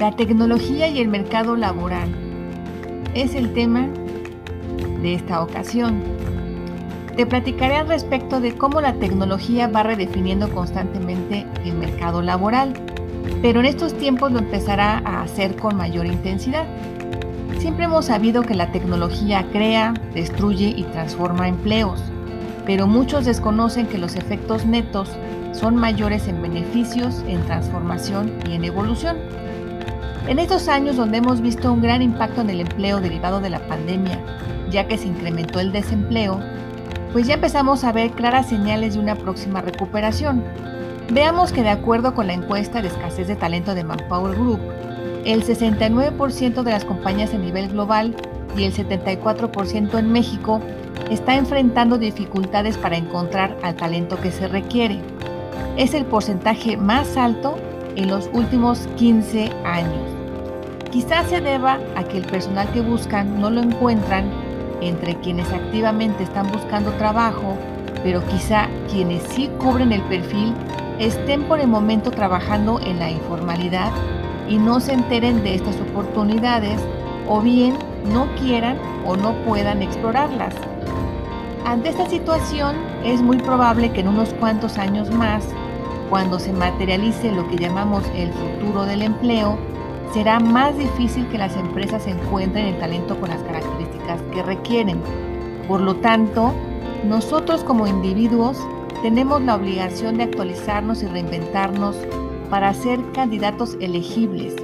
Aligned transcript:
La 0.00 0.12
tecnología 0.12 0.88
y 0.88 0.98
el 0.98 1.08
mercado 1.08 1.56
laboral 1.56 2.08
es 3.12 3.34
el 3.34 3.52
tema 3.52 3.86
de 5.02 5.12
esta 5.12 5.42
ocasión. 5.42 6.02
Te 7.16 7.26
platicaré 7.26 7.76
al 7.76 7.88
respecto 7.88 8.40
de 8.40 8.54
cómo 8.54 8.80
la 8.80 8.94
tecnología 8.94 9.68
va 9.68 9.82
redefiniendo 9.82 10.48
constantemente 10.54 11.44
el 11.66 11.74
mercado 11.74 12.22
laboral, 12.22 12.72
pero 13.42 13.60
en 13.60 13.66
estos 13.66 13.92
tiempos 13.92 14.32
lo 14.32 14.38
empezará 14.38 15.02
a 15.04 15.20
hacer 15.20 15.54
con 15.56 15.76
mayor 15.76 16.06
intensidad. 16.06 16.64
Siempre 17.58 17.84
hemos 17.84 18.06
sabido 18.06 18.40
que 18.40 18.54
la 18.54 18.72
tecnología 18.72 19.44
crea, 19.52 19.92
destruye 20.14 20.72
y 20.74 20.84
transforma 20.84 21.46
empleos, 21.46 22.02
pero 22.64 22.86
muchos 22.86 23.26
desconocen 23.26 23.86
que 23.86 23.98
los 23.98 24.16
efectos 24.16 24.64
netos 24.64 25.10
son 25.52 25.76
mayores 25.76 26.26
en 26.26 26.40
beneficios, 26.40 27.22
en 27.28 27.42
transformación 27.42 28.32
y 28.48 28.54
en 28.54 28.64
evolución. 28.64 29.18
En 30.28 30.38
estos 30.38 30.68
años 30.68 30.96
donde 30.96 31.18
hemos 31.18 31.40
visto 31.40 31.72
un 31.72 31.82
gran 31.82 32.02
impacto 32.02 32.40
en 32.40 32.50
el 32.50 32.60
empleo 32.60 33.00
derivado 33.00 33.40
de 33.40 33.50
la 33.50 33.60
pandemia, 33.60 34.18
ya 34.70 34.86
que 34.86 34.98
se 34.98 35.08
incrementó 35.08 35.60
el 35.60 35.72
desempleo, 35.72 36.40
pues 37.12 37.26
ya 37.26 37.34
empezamos 37.34 37.82
a 37.84 37.92
ver 37.92 38.12
claras 38.12 38.48
señales 38.48 38.94
de 38.94 39.00
una 39.00 39.16
próxima 39.16 39.60
recuperación. 39.60 40.44
Veamos 41.10 41.52
que 41.52 41.62
de 41.62 41.70
acuerdo 41.70 42.14
con 42.14 42.28
la 42.28 42.34
encuesta 42.34 42.80
de 42.80 42.88
escasez 42.88 43.26
de 43.26 43.34
talento 43.34 43.74
de 43.74 43.82
Manpower 43.82 44.36
Group, 44.36 44.60
el 45.24 45.44
69% 45.44 46.62
de 46.62 46.70
las 46.70 46.84
compañías 46.84 47.34
a 47.34 47.38
nivel 47.38 47.68
global 47.68 48.14
y 48.56 48.64
el 48.64 48.72
74% 48.72 49.98
en 49.98 50.12
México 50.12 50.60
está 51.10 51.34
enfrentando 51.34 51.98
dificultades 51.98 52.78
para 52.78 52.96
encontrar 52.96 53.56
al 53.62 53.74
talento 53.74 54.20
que 54.20 54.30
se 54.30 54.46
requiere. 54.46 55.00
Es 55.76 55.94
el 55.94 56.04
porcentaje 56.04 56.76
más 56.76 57.16
alto 57.16 57.56
en 58.00 58.08
los 58.08 58.30
últimos 58.32 58.88
15 58.96 59.50
años. 59.64 60.08
Quizás 60.90 61.28
se 61.28 61.42
deba 61.42 61.78
a 61.96 62.02
que 62.04 62.16
el 62.16 62.24
personal 62.24 62.66
que 62.72 62.80
buscan 62.80 63.40
no 63.40 63.50
lo 63.50 63.60
encuentran 63.60 64.24
entre 64.80 65.16
quienes 65.16 65.52
activamente 65.52 66.22
están 66.22 66.50
buscando 66.50 66.92
trabajo, 66.92 67.58
pero 68.02 68.26
quizá 68.26 68.68
quienes 68.90 69.22
sí 69.24 69.50
cubren 69.58 69.92
el 69.92 70.00
perfil 70.02 70.54
estén 70.98 71.42
por 71.44 71.60
el 71.60 71.68
momento 71.68 72.10
trabajando 72.10 72.80
en 72.80 72.98
la 72.98 73.10
informalidad 73.10 73.92
y 74.48 74.56
no 74.56 74.80
se 74.80 74.94
enteren 74.94 75.42
de 75.42 75.54
estas 75.54 75.76
oportunidades 75.76 76.80
o 77.28 77.42
bien 77.42 77.76
no 78.12 78.34
quieran 78.36 78.78
o 79.04 79.14
no 79.14 79.34
puedan 79.44 79.82
explorarlas. 79.82 80.54
Ante 81.66 81.90
esta 81.90 82.08
situación 82.08 82.76
es 83.04 83.20
muy 83.20 83.36
probable 83.36 83.92
que 83.92 84.00
en 84.00 84.08
unos 84.08 84.32
cuantos 84.34 84.78
años 84.78 85.10
más, 85.10 85.44
cuando 86.10 86.40
se 86.40 86.52
materialice 86.52 87.30
lo 87.30 87.48
que 87.48 87.56
llamamos 87.56 88.04
el 88.16 88.32
futuro 88.32 88.84
del 88.84 89.02
empleo, 89.02 89.56
será 90.12 90.40
más 90.40 90.76
difícil 90.76 91.26
que 91.28 91.38
las 91.38 91.56
empresas 91.56 92.06
encuentren 92.08 92.66
el 92.66 92.78
talento 92.78 93.18
con 93.18 93.30
las 93.30 93.42
características 93.44 94.20
que 94.34 94.42
requieren. 94.42 95.00
Por 95.68 95.80
lo 95.80 95.94
tanto, 95.96 96.52
nosotros 97.06 97.62
como 97.62 97.86
individuos 97.86 98.58
tenemos 99.02 99.40
la 99.42 99.54
obligación 99.54 100.18
de 100.18 100.24
actualizarnos 100.24 101.02
y 101.04 101.06
reinventarnos 101.06 101.96
para 102.50 102.74
ser 102.74 103.00
candidatos 103.12 103.76
elegibles, 103.80 104.56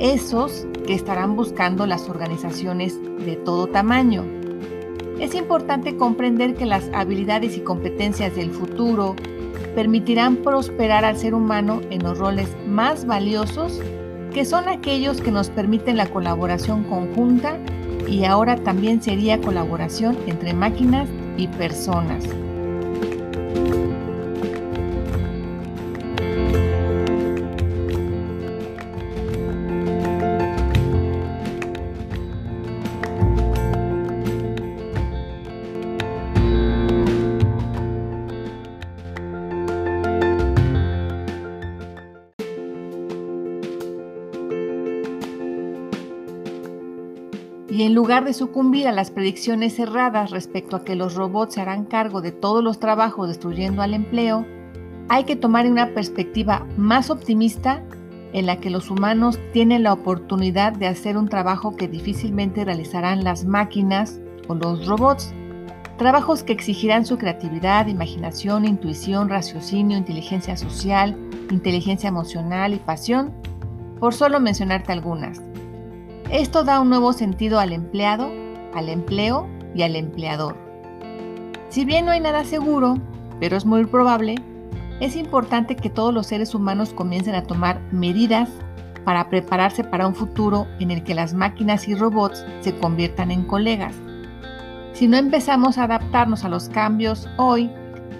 esos 0.00 0.66
que 0.86 0.94
estarán 0.94 1.36
buscando 1.36 1.86
las 1.86 2.08
organizaciones 2.08 2.98
de 3.24 3.36
todo 3.36 3.66
tamaño. 3.66 4.24
Es 5.20 5.34
importante 5.34 5.96
comprender 5.96 6.54
que 6.54 6.64
las 6.64 6.88
habilidades 6.94 7.56
y 7.56 7.60
competencias 7.60 8.34
del 8.34 8.50
futuro 8.50 9.14
permitirán 9.76 10.36
prosperar 10.36 11.04
al 11.04 11.18
ser 11.18 11.34
humano 11.34 11.82
en 11.90 12.02
los 12.02 12.18
roles 12.18 12.48
más 12.66 13.04
valiosos 13.04 13.78
que 14.32 14.46
son 14.46 14.70
aquellos 14.70 15.20
que 15.20 15.30
nos 15.30 15.50
permiten 15.50 15.98
la 15.98 16.06
colaboración 16.06 16.82
conjunta 16.84 17.58
y 18.08 18.24
ahora 18.24 18.56
también 18.56 19.02
sería 19.02 19.38
colaboración 19.38 20.16
entre 20.26 20.54
máquinas 20.54 21.10
y 21.36 21.48
personas. 21.48 22.24
Y 47.76 47.82
en 47.82 47.94
lugar 47.94 48.24
de 48.24 48.32
sucumbir 48.32 48.88
a 48.88 48.92
las 48.92 49.10
predicciones 49.10 49.78
erradas 49.78 50.30
respecto 50.30 50.76
a 50.76 50.82
que 50.82 50.96
los 50.96 51.14
robots 51.14 51.56
se 51.56 51.60
harán 51.60 51.84
cargo 51.84 52.22
de 52.22 52.32
todos 52.32 52.64
los 52.64 52.80
trabajos 52.80 53.28
destruyendo 53.28 53.82
al 53.82 53.92
empleo, 53.92 54.46
hay 55.10 55.24
que 55.24 55.36
tomar 55.36 55.66
una 55.70 55.92
perspectiva 55.92 56.66
más 56.78 57.10
optimista 57.10 57.84
en 58.32 58.46
la 58.46 58.60
que 58.60 58.70
los 58.70 58.90
humanos 58.90 59.38
tienen 59.52 59.82
la 59.82 59.92
oportunidad 59.92 60.72
de 60.72 60.86
hacer 60.86 61.18
un 61.18 61.28
trabajo 61.28 61.76
que 61.76 61.86
difícilmente 61.86 62.64
realizarán 62.64 63.24
las 63.24 63.44
máquinas 63.44 64.20
o 64.48 64.54
los 64.54 64.86
robots. 64.86 65.34
Trabajos 65.98 66.42
que 66.44 66.54
exigirán 66.54 67.04
su 67.04 67.18
creatividad, 67.18 67.88
imaginación, 67.88 68.64
intuición, 68.64 69.28
raciocinio, 69.28 69.98
inteligencia 69.98 70.56
social, 70.56 71.14
inteligencia 71.50 72.08
emocional 72.08 72.72
y 72.72 72.78
pasión, 72.78 73.34
por 74.00 74.14
solo 74.14 74.40
mencionarte 74.40 74.92
algunas. 74.92 75.42
Esto 76.30 76.64
da 76.64 76.80
un 76.80 76.88
nuevo 76.88 77.12
sentido 77.12 77.60
al 77.60 77.72
empleado, 77.72 78.28
al 78.74 78.88
empleo 78.88 79.48
y 79.74 79.82
al 79.82 79.94
empleador. 79.94 80.56
Si 81.68 81.84
bien 81.84 82.04
no 82.04 82.10
hay 82.12 82.20
nada 82.20 82.44
seguro, 82.44 82.98
pero 83.38 83.56
es 83.56 83.64
muy 83.64 83.84
probable, 83.86 84.34
es 85.00 85.14
importante 85.14 85.76
que 85.76 85.90
todos 85.90 86.12
los 86.12 86.26
seres 86.26 86.54
humanos 86.54 86.92
comiencen 86.92 87.34
a 87.34 87.44
tomar 87.44 87.80
medidas 87.92 88.50
para 89.04 89.28
prepararse 89.28 89.84
para 89.84 90.08
un 90.08 90.16
futuro 90.16 90.66
en 90.80 90.90
el 90.90 91.04
que 91.04 91.14
las 91.14 91.32
máquinas 91.32 91.86
y 91.86 91.94
robots 91.94 92.44
se 92.60 92.76
conviertan 92.76 93.30
en 93.30 93.44
colegas. 93.44 93.94
Si 94.94 95.06
no 95.06 95.16
empezamos 95.18 95.78
a 95.78 95.84
adaptarnos 95.84 96.44
a 96.44 96.48
los 96.48 96.68
cambios 96.68 97.28
hoy, 97.36 97.70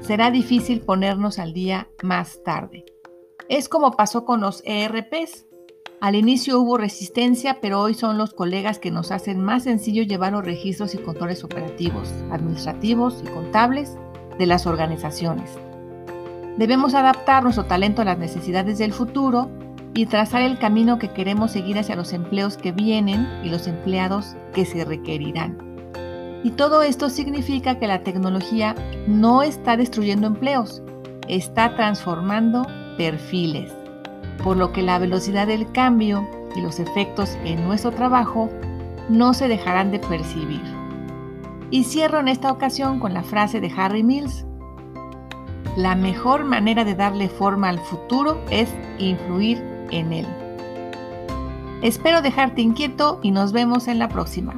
será 0.00 0.32
difícil 0.32 0.80
ponernos 0.80 1.38
al 1.38 1.52
día 1.52 1.88
más 2.02 2.42
tarde. 2.42 2.84
Es 3.48 3.68
como 3.68 3.92
pasó 3.92 4.24
con 4.24 4.40
los 4.40 4.60
ERPs. 4.64 5.46
Al 6.02 6.16
inicio 6.16 6.58
hubo 6.58 6.78
resistencia, 6.78 7.60
pero 7.60 7.80
hoy 7.80 7.94
son 7.94 8.18
los 8.18 8.34
colegas 8.34 8.80
que 8.80 8.90
nos 8.90 9.12
hacen 9.12 9.40
más 9.40 9.62
sencillo 9.62 10.02
llevar 10.02 10.32
los 10.32 10.44
registros 10.44 10.96
y 10.96 10.98
controles 10.98 11.44
operativos, 11.44 12.12
administrativos 12.32 13.22
y 13.24 13.28
contables 13.28 13.96
de 14.36 14.46
las 14.46 14.66
organizaciones. 14.66 15.48
Debemos 16.56 16.94
adaptar 16.94 17.44
nuestro 17.44 17.66
talento 17.66 18.02
a 18.02 18.04
las 18.04 18.18
necesidades 18.18 18.78
del 18.78 18.92
futuro 18.92 19.48
y 19.94 20.06
trazar 20.06 20.42
el 20.42 20.58
camino 20.58 20.98
que 20.98 21.12
queremos 21.12 21.52
seguir 21.52 21.78
hacia 21.78 21.94
los 21.94 22.12
empleos 22.12 22.56
que 22.56 22.72
vienen 22.72 23.28
y 23.44 23.50
los 23.50 23.68
empleados 23.68 24.34
que 24.52 24.64
se 24.64 24.84
requerirán. 24.84 25.56
Y 26.42 26.50
todo 26.50 26.82
esto 26.82 27.10
significa 27.10 27.78
que 27.78 27.86
la 27.86 28.02
tecnología 28.02 28.74
no 29.06 29.44
está 29.44 29.76
destruyendo 29.76 30.26
empleos, 30.26 30.82
está 31.28 31.76
transformando 31.76 32.66
perfiles 32.96 33.72
por 34.42 34.56
lo 34.56 34.72
que 34.72 34.82
la 34.82 34.98
velocidad 34.98 35.46
del 35.46 35.70
cambio 35.72 36.28
y 36.54 36.60
los 36.60 36.78
efectos 36.78 37.36
en 37.44 37.64
nuestro 37.64 37.92
trabajo 37.92 38.50
no 39.08 39.34
se 39.34 39.48
dejarán 39.48 39.90
de 39.90 39.98
percibir. 39.98 40.62
Y 41.70 41.84
cierro 41.84 42.20
en 42.20 42.28
esta 42.28 42.52
ocasión 42.52 43.00
con 43.00 43.14
la 43.14 43.22
frase 43.22 43.60
de 43.60 43.72
Harry 43.76 44.02
Mills. 44.02 44.44
la 45.76 45.94
mejor 45.94 46.44
manera 46.44 46.84
de 46.84 46.94
darle 46.94 47.30
forma 47.30 47.70
al 47.70 47.78
futuro 47.78 48.38
es 48.50 48.68
influir 48.98 49.62
en 49.90 50.12
él. 50.12 50.26
Espero 51.80 52.20
dejarte 52.20 52.60
inquieto 52.60 53.18
y 53.22 53.30
nos 53.30 53.52
vemos 53.52 53.88
en 53.88 53.98
la 53.98 54.08
próxima. 54.08 54.54